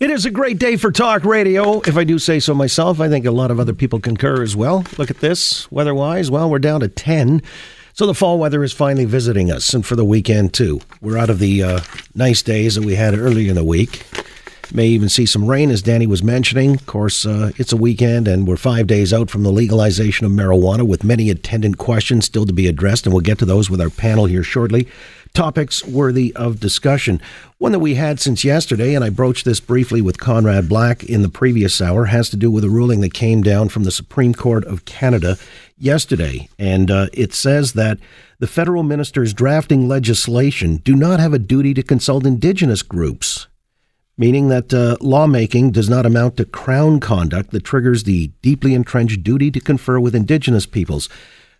[0.00, 1.80] It is a great day for talk radio.
[1.80, 4.56] If I do say so myself, I think a lot of other people concur as
[4.56, 4.82] well.
[4.96, 6.30] Look at this weather wise.
[6.30, 7.42] Well, we're down to 10.
[7.92, 10.80] So the fall weather is finally visiting us, and for the weekend too.
[11.02, 11.80] We're out of the uh,
[12.14, 14.06] nice days that we had earlier in the week.
[14.72, 16.74] May even see some rain, as Danny was mentioning.
[16.74, 20.32] Of course, uh, it's a weekend, and we're five days out from the legalization of
[20.32, 23.80] marijuana, with many attendant questions still to be addressed, and we'll get to those with
[23.80, 24.88] our panel here shortly
[25.34, 27.20] topics worthy of discussion.
[27.58, 31.22] One that we had since yesterday, and I broached this briefly with Conrad Black in
[31.22, 34.34] the previous hour, has to do with a ruling that came down from the Supreme
[34.34, 35.36] Court of Canada
[35.78, 36.48] yesterday.
[36.58, 37.98] And uh, it says that
[38.38, 43.46] the federal ministers drafting legislation do not have a duty to consult Indigenous groups.
[44.20, 49.22] Meaning that uh, lawmaking does not amount to Crown conduct that triggers the deeply entrenched
[49.22, 51.08] duty to confer with Indigenous peoples.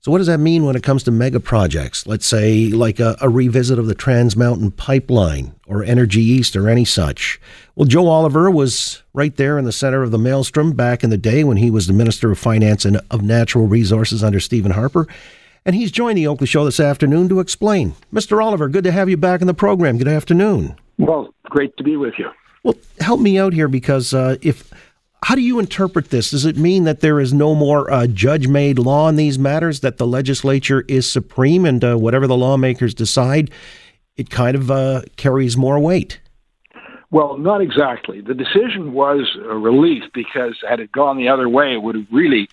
[0.00, 2.04] So, what does that mean when it comes to mega projects?
[2.04, 6.68] Let's say, like a, a, revisit of the Trans Mountain Pipeline or Energy East or
[6.68, 7.40] any such.
[7.76, 11.16] Well, Joe Oliver was right there in the center of the maelstrom back in the
[11.16, 15.06] day when he was the Minister of Finance and of Natural Resources under Stephen Harper.
[15.64, 17.94] And he's joined the Oakley Show this afternoon to explain.
[18.12, 18.44] Mr.
[18.44, 19.96] Oliver, good to have you back in the program.
[19.96, 20.74] Good afternoon.
[20.98, 22.28] Well, great to be with you.
[22.62, 24.72] Well, help me out here because uh, if
[25.22, 26.30] how do you interpret this?
[26.30, 29.80] Does it mean that there is no more uh, judge made law in these matters,
[29.80, 33.50] that the legislature is supreme and uh, whatever the lawmakers decide,
[34.16, 36.20] it kind of uh, carries more weight?
[37.10, 38.20] Well, not exactly.
[38.20, 42.06] The decision was a relief because had it gone the other way, it would have
[42.12, 42.48] really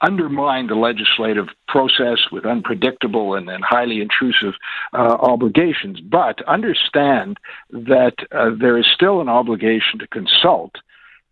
[0.00, 4.54] undermined the legislative process with unpredictable and, and highly intrusive
[4.92, 6.00] uh, obligations.
[6.00, 7.38] But understand
[7.70, 10.72] that uh, there is still an obligation to consult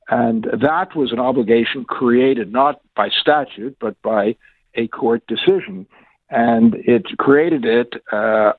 [0.09, 4.37] and that was an obligation created not by statute, but by
[4.75, 5.87] a court decision.
[6.31, 8.53] And it created it uh,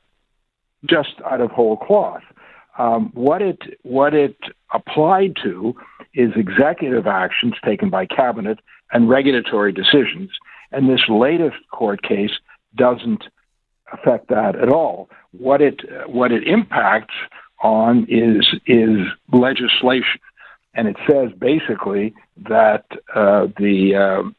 [0.86, 2.24] just out of whole cloth.
[2.78, 4.38] Um, what it what it
[4.74, 5.76] applied to
[6.14, 8.60] is executive actions taken by cabinet
[8.92, 10.30] and regulatory decisions.
[10.72, 12.32] And this latest court case
[12.76, 13.24] doesn't
[13.92, 15.10] affect that at all.
[15.32, 17.16] What it what it impacts
[17.62, 20.22] on is is legislation
[20.74, 22.14] and it says basically
[22.48, 24.30] that uh, the uh,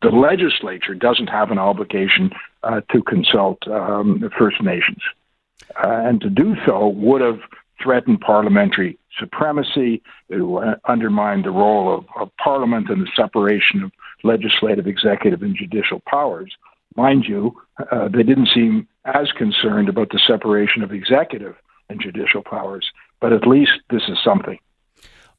[0.00, 2.30] the legislature doesn't have an obligation
[2.62, 5.02] uh, to consult um, First Nations,
[5.76, 7.40] uh, and to do so would have
[7.82, 10.02] threatened parliamentary supremacy.
[10.28, 13.92] It would undermine the role of, of Parliament and the separation of
[14.24, 16.54] legislative, executive, and judicial powers.
[16.96, 17.54] Mind you,
[17.90, 21.54] uh, they didn't seem as concerned about the separation of executive
[21.88, 22.90] and judicial powers,
[23.20, 24.58] but at least this is something.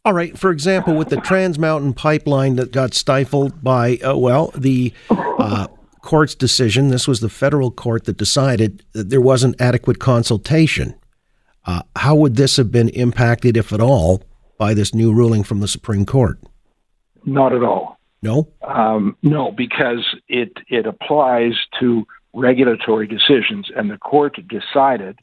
[0.05, 0.37] All right.
[0.37, 5.67] For example, with the Trans Mountain Pipeline that got stifled by, uh, well, the uh,
[6.01, 10.95] court's decision, this was the federal court that decided that there wasn't adequate consultation.
[11.65, 14.23] Uh, how would this have been impacted, if at all,
[14.57, 16.39] by this new ruling from the Supreme Court?
[17.25, 17.99] Not at all.
[18.21, 18.49] No?
[18.67, 25.19] Um, no, because it, it applies to regulatory decisions, and the court decided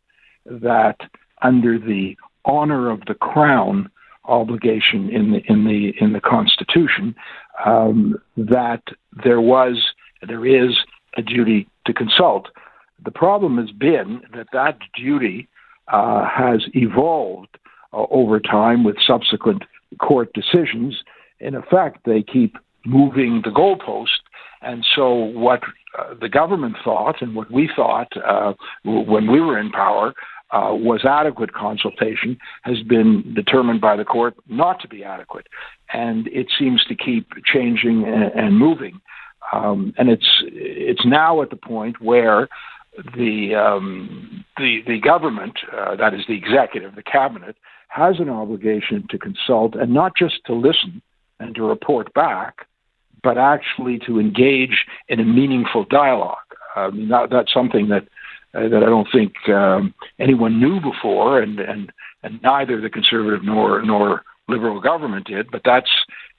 [0.47, 0.97] that
[1.43, 3.91] under the honor of the Crown,
[4.29, 7.15] obligation in the in the in the Constitution
[7.65, 8.83] um, that
[9.25, 9.93] there was
[10.27, 10.77] there is
[11.17, 12.49] a duty to consult.
[13.05, 15.49] The problem has been that that duty
[15.89, 17.59] uh, has evolved
[17.93, 19.63] uh, over time with subsequent
[20.01, 21.03] court decisions.
[21.41, 24.21] In effect, they keep moving the goalpost,
[24.63, 25.63] and so what
[25.99, 28.55] uh, the government thought and what we thought uh,
[28.85, 30.15] when we were in power
[30.53, 35.47] uh, was adequate consultation has been determined by the court not to be adequate,
[35.93, 39.01] and it seems to keep changing and, and moving.
[39.53, 42.49] Um, and it's it's now at the point where
[43.17, 47.57] the um, the the government, uh, that is the executive, the cabinet,
[47.89, 51.03] has an obligation to consult and not just to listen
[51.41, 52.67] and to report back,
[53.23, 56.39] but actually to engage in a meaningful dialogue.
[56.75, 58.05] Um, that, that's something that
[58.55, 61.93] uh, that I don't think um, anyone knew before, and, and
[62.23, 65.51] and neither the conservative nor nor liberal government did.
[65.51, 65.91] But that's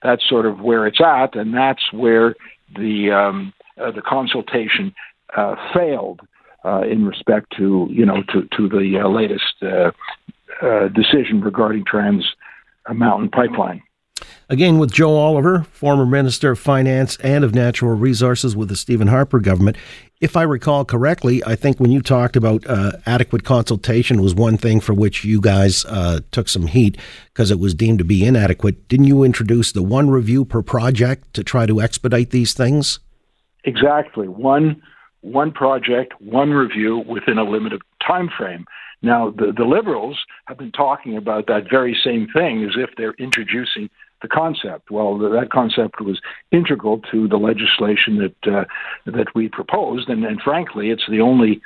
[0.02, 2.34] that's sort of where it's at, and that's where
[2.76, 4.94] the um, uh, the consultation
[5.36, 6.20] uh, failed
[6.64, 12.24] uh, in respect to you know to to the uh, latest uh, decision regarding Trans
[12.92, 13.82] Mountain Pipeline.
[14.50, 19.08] Again, with Joe Oliver, former Minister of Finance and of Natural Resources with the Stephen
[19.08, 19.76] Harper government.
[20.20, 24.56] If I recall correctly, I think when you talked about uh, adequate consultation was one
[24.56, 26.96] thing for which you guys uh, took some heat
[27.26, 28.88] because it was deemed to be inadequate.
[28.88, 32.98] Didn't you introduce the one review per project to try to expedite these things?
[33.64, 34.26] Exactly.
[34.26, 34.82] One
[35.20, 38.64] one project, one review within a limited time frame.
[39.02, 43.14] Now, the, the liberals have been talking about that very same thing as if they're
[43.18, 43.90] introducing
[44.22, 44.90] the concept.
[44.90, 46.20] Well, that concept was
[46.50, 48.64] integral to the legislation that uh,
[49.06, 51.60] that we proposed, and, and frankly, it's the only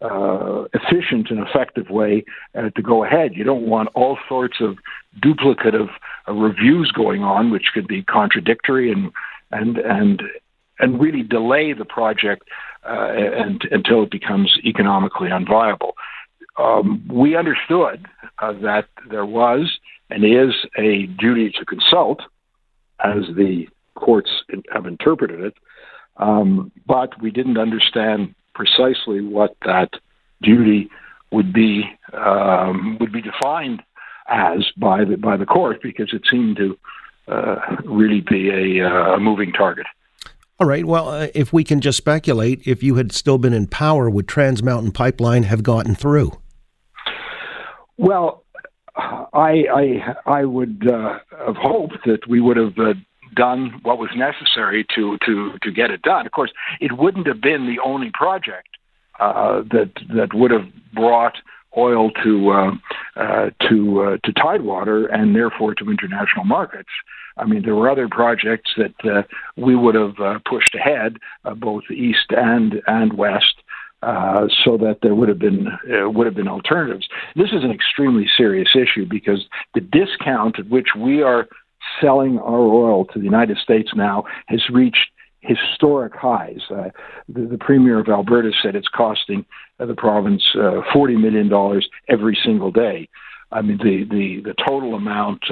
[0.00, 2.24] uh, efficient and effective way
[2.54, 3.34] uh, to go ahead.
[3.34, 4.78] You don't want all sorts of
[5.20, 5.88] duplicative
[6.26, 9.12] uh, reviews going on, which could be contradictory and
[9.50, 10.22] and and
[10.78, 12.48] and really delay the project
[12.84, 15.92] uh, and, until it becomes economically unviable.
[16.58, 18.06] Um, we understood
[18.40, 19.78] uh, that there was
[20.10, 22.22] and is a duty to consult,
[23.04, 24.30] as the courts
[24.72, 25.54] have interpreted it,
[26.16, 29.90] um, but we didn't understand precisely what that
[30.42, 30.88] duty
[31.30, 33.82] would be um, would be defined
[34.28, 36.78] as by the by the court because it seemed to
[37.28, 39.86] uh, really be a, uh, a moving target.
[40.60, 40.84] All right.
[40.84, 44.26] Well, uh, if we can just speculate, if you had still been in power, would
[44.26, 46.32] Trans Mountain Pipeline have gotten through?
[47.96, 48.44] Well,
[48.96, 52.94] I I, I would uh, have hoped that we would have uh,
[53.36, 56.26] done what was necessary to to to get it done.
[56.26, 56.50] Of course,
[56.80, 58.68] it wouldn't have been the only project
[59.20, 61.36] uh, that that would have brought
[61.76, 62.70] oil to uh,
[63.16, 66.90] uh, to to Tidewater and therefore to international markets.
[67.38, 69.22] I mean, there were other projects that uh,
[69.56, 73.54] we would have uh, pushed ahead, uh, both east and and west,
[74.02, 77.08] uh, so that there would have been uh, would have been alternatives.
[77.36, 81.48] This is an extremely serious issue because the discount at which we are
[82.00, 85.10] selling our oil to the United States now has reached
[85.40, 86.60] historic highs.
[86.70, 86.90] Uh,
[87.28, 89.46] the, the, premier of Alberta said it's costing
[89.78, 90.42] the province
[90.92, 93.08] forty million dollars every single day.
[93.50, 95.44] I mean, the the, the total amount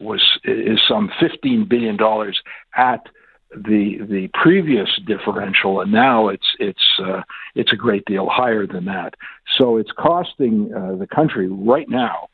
[0.00, 2.40] was is some fifteen billion dollars
[2.76, 3.06] at
[3.50, 7.22] the the previous differential, and now it's it's uh,
[7.54, 9.14] it's a great deal higher than that.
[9.58, 12.28] So it's costing uh, the country right now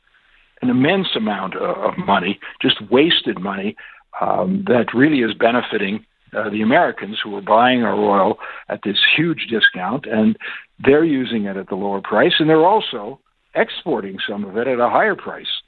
[0.63, 3.77] an immense amount of money, just wasted money
[4.21, 6.05] um, that really is benefiting
[6.37, 10.37] uh, the Americans who are buying our oil at this huge discount, and
[10.85, 13.21] they're using it at the lower price, and they're also
[13.55, 15.63] exporting some of it at a higher price.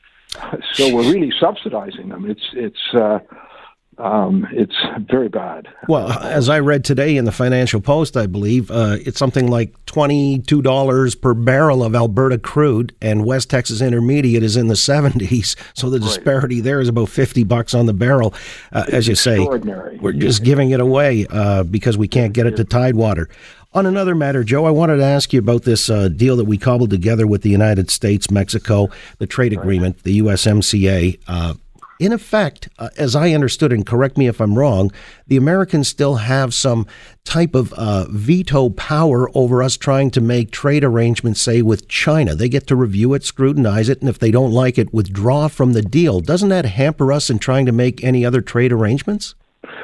[0.75, 2.31] So we're really subsidizing them.
[2.31, 3.21] It's it's uh,
[3.99, 4.77] um, it's
[5.11, 5.67] very bad.
[5.89, 9.75] Well, as I read today in the Financial Post, I believe uh, it's something like
[9.87, 15.57] twenty-two dollars per barrel of Alberta crude, and West Texas Intermediate is in the seventies.
[15.75, 16.65] So the disparity right.
[16.65, 18.35] there is about fifty bucks on the barrel.
[18.73, 22.57] Uh, as you say, we're just giving it away uh, because we can't get it
[22.57, 23.29] to Tidewater.
[23.75, 26.57] On another matter, Joe, I wanted to ask you about this uh, deal that we
[26.57, 28.89] cobbled together with the United States, Mexico,
[29.19, 31.19] the trade agreement, the USMCA.
[31.29, 31.55] Uh,
[32.01, 34.91] in effect, uh, as I understood, and correct me if I'm wrong,
[35.27, 36.87] the Americans still have some
[37.25, 42.35] type of uh, veto power over us trying to make trade arrangements, say, with China.
[42.35, 45.75] They get to review it, scrutinize it, and if they don't like it, withdraw from
[45.75, 46.21] the deal.
[46.21, 49.35] Doesn't that hamper us in trying to make any other trade arrangements?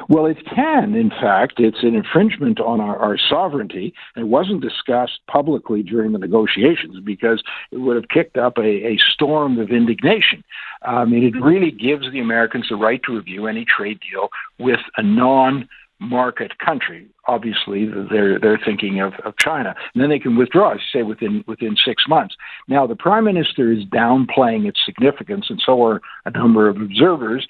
[0.07, 1.59] Well, it can, in fact.
[1.59, 3.93] It's an infringement on our, our sovereignty.
[4.15, 7.41] It wasn't discussed publicly during the negotiations because
[7.71, 10.43] it would have kicked up a, a storm of indignation.
[10.83, 11.43] Um, I mean, it mm-hmm.
[11.43, 14.29] really gives the Americans the right to review any trade deal
[14.59, 15.67] with a non
[15.99, 17.07] market country.
[17.27, 21.03] Obviously, they're they're thinking of, of China, and then they can withdraw, as you say,
[21.03, 22.35] within within six months.
[22.67, 27.47] Now, the prime minister is downplaying its significance, and so are a number of observers.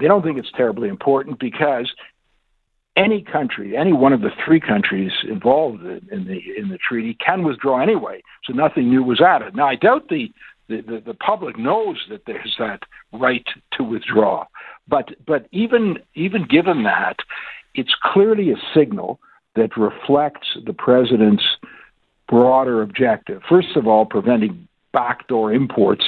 [0.00, 1.92] They don't think it's terribly important because
[2.96, 7.44] any country, any one of the three countries involved in the in the treaty, can
[7.44, 8.22] withdraw anyway.
[8.44, 9.54] So nothing new was added.
[9.54, 10.32] Now I doubt the
[10.68, 12.80] the, the, the public knows that there's that
[13.12, 14.46] right to withdraw,
[14.88, 17.16] but but even even given that,
[17.74, 19.20] it's clearly a signal
[19.54, 21.44] that reflects the president's
[22.28, 23.42] broader objective.
[23.48, 26.04] First of all, preventing backdoor imports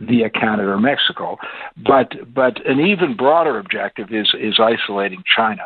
[0.00, 1.36] via Canada or Mexico.
[1.76, 5.62] But but an even broader objective is is isolating China.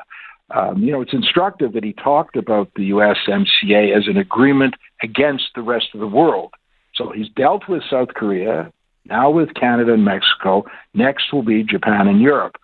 [0.51, 5.45] Um, you know, it's instructive that he talked about the USMCA as an agreement against
[5.55, 6.53] the rest of the world.
[6.95, 8.71] So he's dealt with South Korea,
[9.07, 10.65] now with Canada and Mexico.
[10.93, 12.57] Next will be Japan and Europe.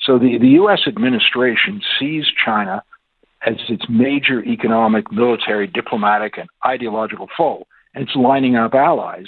[0.00, 0.80] So the, the U.S.
[0.86, 2.82] administration sees China
[3.46, 9.26] as its major economic, military, diplomatic, and ideological foe, and it's lining up allies.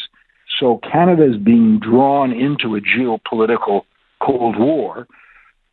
[0.58, 3.82] So Canada is being drawn into a geopolitical
[4.20, 5.06] Cold War,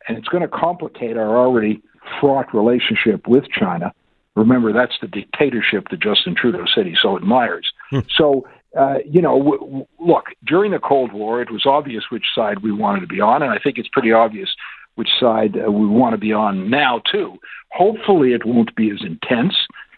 [0.08, 1.82] and it's going to complicate our already
[2.20, 3.92] fraught relationship with China.
[4.36, 7.68] Remember, that's the dictatorship that Justin Trudeau said he so admires.
[7.90, 8.00] Hmm.
[8.16, 8.46] So,
[8.78, 12.62] uh, you know, w- w- look, during the Cold War, it was obvious which side
[12.62, 14.50] we wanted to be on, and I think it's pretty obvious
[14.94, 17.38] which side uh, we want to be on now, too.
[17.72, 19.54] Hopefully, it won't be as intense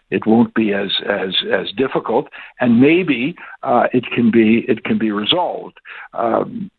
[0.09, 2.27] it won't be as as as difficult,
[2.59, 5.77] and maybe uh, it can be it can be resolved.
[6.13, 6.71] Um,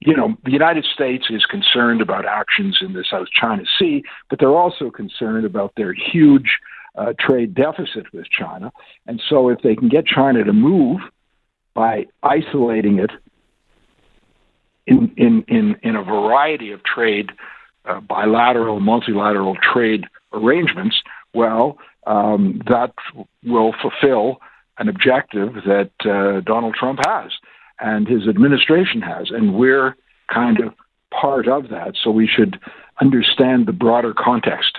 [0.00, 4.40] you know, the United States is concerned about actions in the South China Sea, but
[4.40, 6.58] they're also concerned about their huge
[6.96, 8.72] uh, trade deficit with China.
[9.06, 11.00] And so, if they can get China to move
[11.74, 13.10] by isolating it
[14.86, 17.30] in in in, in a variety of trade,
[17.84, 21.00] uh, bilateral, multilateral trade arrangements,
[21.34, 22.92] well, um, that
[23.44, 24.40] will fulfill
[24.78, 27.30] an objective that uh, Donald Trump has
[27.80, 29.96] and his administration has, and we're
[30.32, 30.74] kind of
[31.12, 31.94] part of that.
[32.02, 32.58] So we should
[33.00, 34.78] understand the broader context.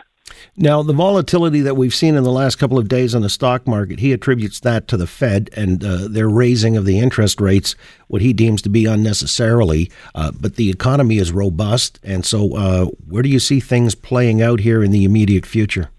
[0.56, 3.68] Now, the volatility that we've seen in the last couple of days on the stock
[3.68, 7.76] market, he attributes that to the Fed and uh, their raising of the interest rates,
[8.08, 9.92] what he deems to be unnecessarily.
[10.14, 12.00] Uh, but the economy is robust.
[12.04, 15.90] And so, uh, where do you see things playing out here in the immediate future?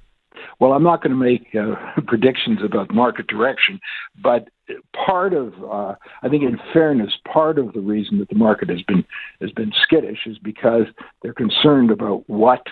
[0.65, 3.81] Well, I'm not going to make uh, predictions about market direction,
[4.23, 4.49] but
[4.95, 8.81] part of, uh, I think, in fairness, part of the reason that the market has
[8.81, 9.05] been
[9.43, 10.85] has been skittish is because
[11.21, 12.63] they're concerned about what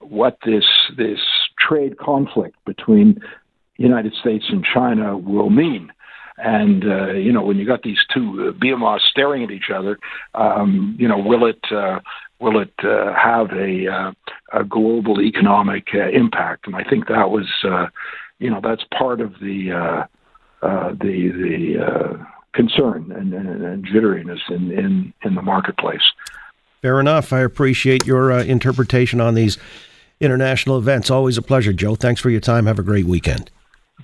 [0.00, 0.66] what this
[0.98, 1.20] this
[1.58, 5.90] trade conflict between the United States and China will mean.
[6.36, 9.98] And uh, you know, when you got these two uh, behemoths staring at each other,
[10.34, 12.00] um, you know, will it uh,
[12.40, 14.12] will it uh, have a, uh,
[14.52, 16.66] a global economic uh, impact?
[16.66, 17.86] And I think that was, uh,
[18.38, 23.86] you know, that's part of the uh, uh, the the uh, concern and, and, and
[23.86, 26.02] jitteriness in, in in the marketplace.
[26.82, 27.32] Fair enough.
[27.32, 29.58] I appreciate your uh, interpretation on these
[30.18, 31.10] international events.
[31.10, 31.94] Always a pleasure, Joe.
[31.94, 32.66] Thanks for your time.
[32.66, 33.50] Have a great weekend.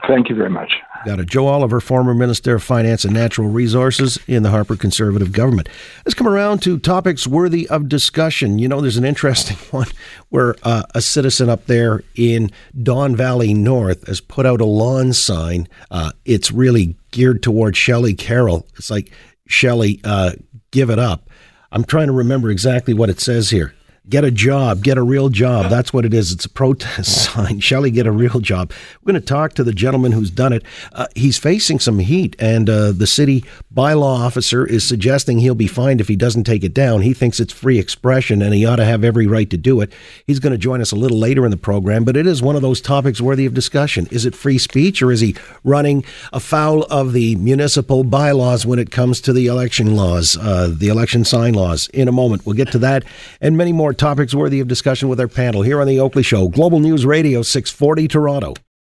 [0.06, 0.72] Thank you very much.
[1.06, 5.30] Got a Joe Oliver, former Minister of Finance and Natural Resources in the Harper Conservative
[5.30, 5.68] government.
[6.04, 8.58] Let's come around to topics worthy of discussion.
[8.58, 9.86] You know, there's an interesting one
[10.30, 12.50] where uh, a citizen up there in
[12.82, 15.68] Don Valley North has put out a lawn sign.
[15.92, 18.66] Uh, it's really geared towards Shelley Carroll.
[18.76, 19.12] It's like,
[19.46, 20.32] Shelley, uh,
[20.72, 21.30] give it up.
[21.70, 23.75] I'm trying to remember exactly what it says here.
[24.08, 25.68] Get a job, get a real job.
[25.68, 26.30] That's what it is.
[26.30, 27.58] It's a protest sign.
[27.66, 28.70] Shelley, get a real job.
[29.02, 30.62] We're going to talk to the gentleman who's done it.
[30.92, 33.42] Uh, he's facing some heat, and uh, the city
[33.74, 37.00] bylaw officer is suggesting he'll be fined if he doesn't take it down.
[37.00, 39.92] He thinks it's free expression, and he ought to have every right to do it.
[40.24, 42.54] He's going to join us a little later in the program, but it is one
[42.54, 44.06] of those topics worthy of discussion.
[44.12, 45.34] Is it free speech, or is he
[45.64, 50.86] running afoul of the municipal bylaws when it comes to the election laws, uh, the
[50.86, 51.88] election sign laws?
[51.88, 53.02] In a moment, we'll get to that
[53.40, 56.48] and many more topics worthy of discussion with our panel here on The Oakley Show,
[56.48, 58.54] Global News Radio 640 Toronto.